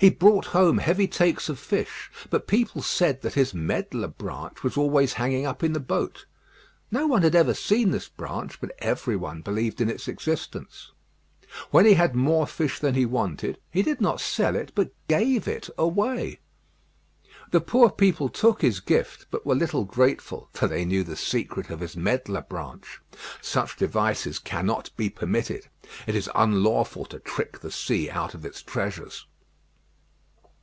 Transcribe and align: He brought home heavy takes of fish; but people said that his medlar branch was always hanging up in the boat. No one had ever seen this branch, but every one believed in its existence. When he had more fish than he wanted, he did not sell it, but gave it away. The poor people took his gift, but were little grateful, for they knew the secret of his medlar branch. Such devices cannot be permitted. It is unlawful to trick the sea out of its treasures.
He 0.00 0.10
brought 0.10 0.44
home 0.46 0.78
heavy 0.78 1.08
takes 1.08 1.48
of 1.48 1.58
fish; 1.58 2.08
but 2.30 2.46
people 2.46 2.82
said 2.82 3.22
that 3.22 3.34
his 3.34 3.52
medlar 3.52 4.06
branch 4.06 4.62
was 4.62 4.76
always 4.76 5.14
hanging 5.14 5.44
up 5.44 5.64
in 5.64 5.72
the 5.72 5.80
boat. 5.80 6.24
No 6.92 7.08
one 7.08 7.22
had 7.22 7.34
ever 7.34 7.52
seen 7.52 7.90
this 7.90 8.08
branch, 8.08 8.60
but 8.60 8.70
every 8.78 9.16
one 9.16 9.40
believed 9.42 9.80
in 9.80 9.90
its 9.90 10.06
existence. 10.06 10.92
When 11.72 11.84
he 11.84 11.94
had 11.94 12.14
more 12.14 12.46
fish 12.46 12.78
than 12.78 12.94
he 12.94 13.06
wanted, 13.06 13.58
he 13.72 13.82
did 13.82 14.00
not 14.00 14.20
sell 14.20 14.54
it, 14.54 14.70
but 14.76 14.92
gave 15.08 15.48
it 15.48 15.68
away. 15.76 16.38
The 17.50 17.60
poor 17.60 17.90
people 17.90 18.28
took 18.28 18.62
his 18.62 18.78
gift, 18.78 19.26
but 19.32 19.44
were 19.44 19.56
little 19.56 19.84
grateful, 19.84 20.48
for 20.52 20.68
they 20.68 20.84
knew 20.84 21.02
the 21.02 21.16
secret 21.16 21.70
of 21.70 21.80
his 21.80 21.96
medlar 21.96 22.42
branch. 22.42 23.00
Such 23.42 23.74
devices 23.74 24.38
cannot 24.38 24.90
be 24.96 25.10
permitted. 25.10 25.66
It 26.06 26.14
is 26.14 26.30
unlawful 26.36 27.04
to 27.06 27.18
trick 27.18 27.58
the 27.58 27.72
sea 27.72 28.08
out 28.08 28.32
of 28.34 28.44
its 28.46 28.62
treasures. 28.62 29.26